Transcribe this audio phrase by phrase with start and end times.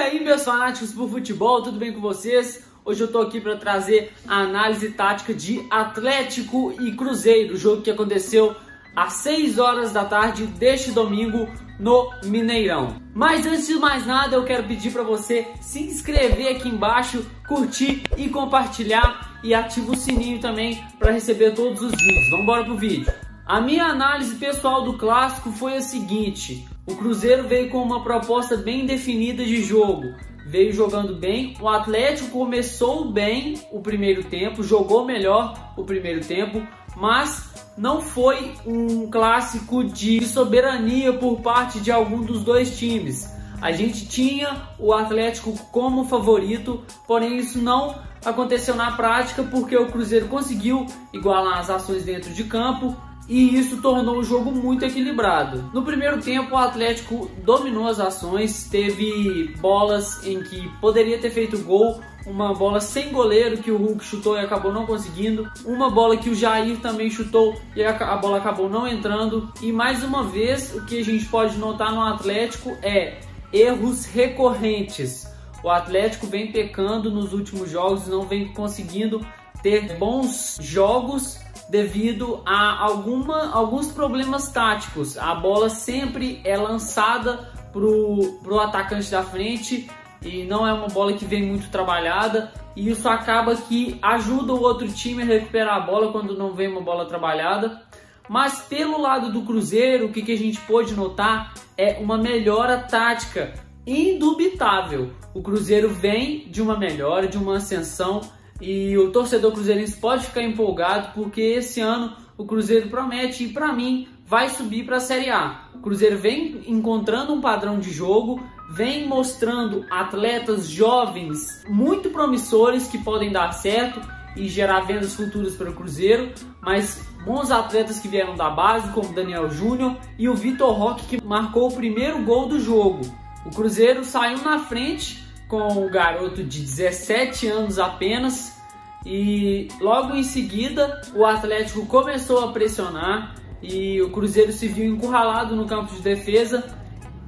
[0.00, 2.64] aí, meus fanáticos por futebol, tudo bem com vocês?
[2.84, 7.90] Hoje eu tô aqui para trazer a análise tática de Atlético e Cruzeiro, jogo que
[7.90, 8.56] aconteceu
[8.96, 11.46] às 6 horas da tarde deste domingo
[11.78, 12.96] no Mineirão.
[13.14, 18.02] Mas antes de mais nada, eu quero pedir para você se inscrever aqui embaixo, curtir
[18.16, 22.30] e compartilhar e ativa o sininho também para receber todos os vídeos.
[22.30, 23.12] Vamos embora pro vídeo.
[23.46, 28.56] A minha análise pessoal do clássico foi a seguinte: o Cruzeiro veio com uma proposta
[28.56, 30.12] bem definida de jogo,
[30.44, 31.56] veio jogando bem.
[31.60, 37.48] O Atlético começou bem o primeiro tempo, jogou melhor o primeiro tempo, mas
[37.78, 43.32] não foi um clássico de soberania por parte de algum dos dois times.
[43.62, 49.86] A gente tinha o Atlético como favorito, porém isso não aconteceu na prática porque o
[49.86, 52.96] Cruzeiro conseguiu igualar as ações dentro de campo
[53.30, 55.70] e isso tornou o jogo muito equilibrado.
[55.72, 61.56] No primeiro tempo, o Atlético dominou as ações, teve bolas em que poderia ter feito
[61.62, 66.16] gol, uma bola sem goleiro que o Hulk chutou e acabou não conseguindo, uma bola
[66.16, 69.52] que o Jair também chutou e a bola acabou não entrando.
[69.62, 73.20] E mais uma vez, o que a gente pode notar no Atlético é
[73.52, 75.24] erros recorrentes.
[75.62, 79.24] O Atlético vem pecando nos últimos jogos, não vem conseguindo
[79.62, 81.38] ter bons jogos
[81.70, 85.16] devido a alguma, alguns problemas táticos.
[85.16, 89.88] A bola sempre é lançada pro, pro atacante da frente
[90.20, 94.60] e não é uma bola que vem muito trabalhada e isso acaba que ajuda o
[94.60, 97.80] outro time a recuperar a bola quando não vem uma bola trabalhada.
[98.28, 102.78] Mas pelo lado do Cruzeiro, o que, que a gente pôde notar é uma melhora
[102.78, 103.54] tática
[103.86, 105.12] indubitável.
[105.32, 108.20] O Cruzeiro vem de uma melhora, de uma ascensão
[108.60, 113.72] e o torcedor cruzeirense pode ficar empolgado porque esse ano o Cruzeiro promete e para
[113.72, 115.64] mim vai subir para a Série A.
[115.74, 122.98] O Cruzeiro vem encontrando um padrão de jogo, vem mostrando atletas jovens muito promissores que
[122.98, 124.00] podem dar certo
[124.36, 129.12] e gerar vendas futuras para o Cruzeiro, mas bons atletas que vieram da base, como
[129.12, 133.00] Daniel Júnior e o Vitor Roque, que marcou o primeiro gol do jogo.
[133.44, 138.56] O Cruzeiro saiu na frente com o garoto de 17 anos apenas.
[139.04, 145.56] E logo em seguida o Atlético começou a pressionar e o Cruzeiro se viu encurralado
[145.56, 146.64] no campo de defesa.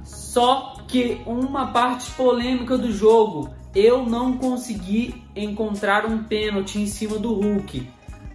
[0.03, 7.17] Só que uma parte polêmica do jogo, eu não consegui encontrar um pênalti em cima
[7.17, 7.87] do Hulk.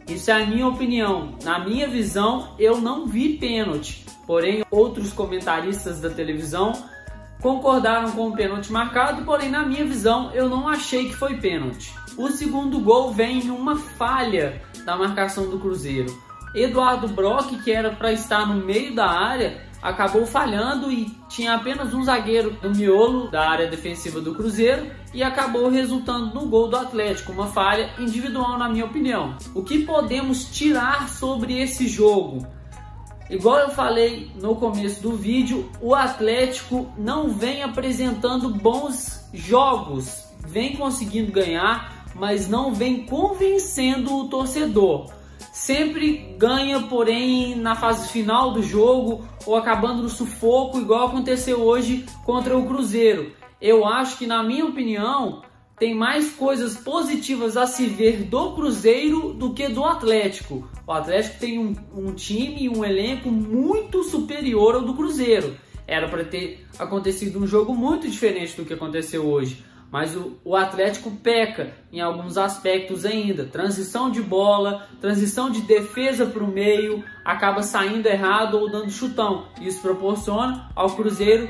[0.09, 1.35] Isso é a minha opinião.
[1.45, 4.05] Na minha visão, eu não vi pênalti.
[4.27, 6.73] Porém, outros comentaristas da televisão
[7.41, 11.95] concordaram com o pênalti marcado, porém na minha visão eu não achei que foi pênalti.
[12.17, 16.13] O segundo gol vem em uma falha da marcação do Cruzeiro.
[16.55, 21.95] Eduardo Brock, que era para estar no meio da área, acabou falhando e tinha apenas
[21.95, 26.77] um zagueiro no miolo da área defensiva do Cruzeiro e acabou resultando no gol do
[26.77, 29.37] Atlético, uma falha individual na minha opinião.
[29.55, 32.47] O que podemos tirar sobre esse jogo?
[33.31, 40.75] Igual eu falei no começo do vídeo, o Atlético não vem apresentando bons jogos, vem
[40.77, 45.13] conseguindo ganhar, mas não vem convencendo o torcedor.
[45.53, 52.07] Sempre ganha, porém, na fase final do jogo ou acabando no sufoco, igual aconteceu hoje
[52.25, 53.33] contra o Cruzeiro.
[53.61, 55.43] Eu acho que, na minha opinião,
[55.79, 60.69] tem mais coisas positivas a se ver do Cruzeiro do que do Atlético.
[60.87, 65.57] O Atlético tem um, um time um elenco muito superior ao do Cruzeiro.
[65.87, 69.65] Era para ter acontecido um jogo muito diferente do que aconteceu hoje.
[69.91, 73.47] Mas o, o, Atlético peca em alguns aspectos ainda.
[73.47, 79.47] Transição de bola, transição de defesa para o meio, acaba saindo errado ou dando chutão.
[79.63, 81.49] Isso proporciona ao Cruzeiro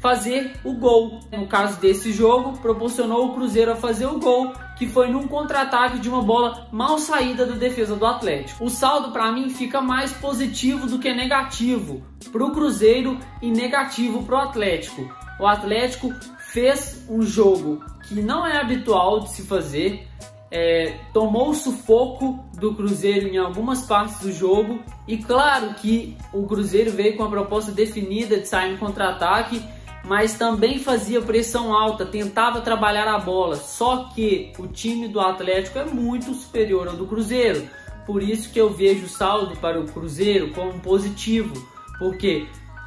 [0.00, 1.20] fazer o gol.
[1.32, 5.98] No caso desse jogo, proporcionou o Cruzeiro a fazer o gol, que foi num contra-ataque
[5.98, 8.64] de uma bola mal saída da defesa do Atlético.
[8.64, 14.22] O saldo para mim fica mais positivo do que negativo para o Cruzeiro e negativo
[14.22, 15.08] para o Atlético.
[15.40, 20.08] O Atlético fez um jogo que não é habitual de se fazer,
[20.50, 26.46] é, tomou o sufoco do Cruzeiro em algumas partes do jogo e claro que o
[26.46, 29.62] Cruzeiro veio com a proposta definida de sair no contra-ataque
[30.04, 33.56] mas também fazia pressão alta, tentava trabalhar a bola.
[33.56, 37.68] Só que o time do Atlético é muito superior ao do Cruzeiro.
[38.06, 41.52] Por isso que eu vejo o saldo para o Cruzeiro como positivo,
[41.98, 42.46] porque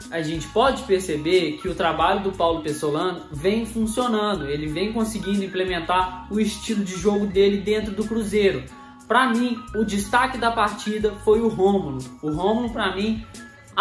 [0.09, 5.43] a gente pode perceber que o trabalho do Paulo Pessolano vem funcionando, ele vem conseguindo
[5.43, 8.63] implementar o estilo de jogo dele dentro do Cruzeiro.
[9.07, 11.99] Para mim, o destaque da partida foi o Rômulo.
[12.21, 13.23] O Rômulo, para mim,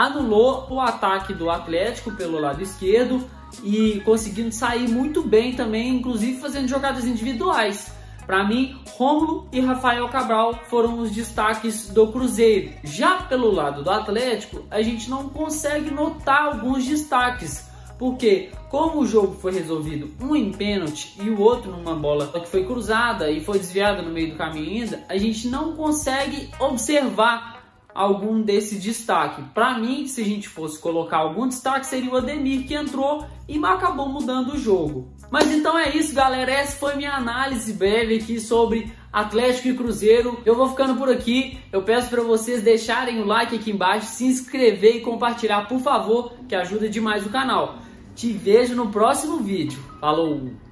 [0.01, 3.23] anulou o ataque do Atlético pelo lado esquerdo
[3.63, 7.93] e conseguindo sair muito bem também, inclusive fazendo jogadas individuais.
[8.27, 12.73] Para mim, Rômulo e Rafael Cabral foram os destaques do Cruzeiro.
[12.83, 17.69] Já pelo lado do Atlético, a gente não consegue notar alguns destaques.
[17.99, 22.49] Porque, como o jogo foi resolvido um em pênalti e o outro numa bola que
[22.49, 27.60] foi cruzada e foi desviada no meio do caminho ainda, a gente não consegue observar
[28.01, 29.43] algum desse destaque.
[29.55, 33.59] Para mim, se a gente fosse colocar algum destaque, seria o Ademir que entrou e
[33.65, 35.09] acabou mudando o jogo.
[35.31, 36.51] Mas então é isso, galera.
[36.51, 40.41] Essa foi minha análise breve aqui sobre Atlético e Cruzeiro.
[40.45, 41.59] Eu vou ficando por aqui.
[41.73, 46.33] Eu peço para vocês deixarem o like aqui embaixo, se inscrever e compartilhar, por favor,
[46.49, 47.79] que ajuda demais o canal.
[48.15, 49.79] Te vejo no próximo vídeo.
[50.01, 50.70] Falou!